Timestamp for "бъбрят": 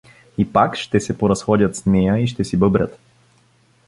2.57-2.99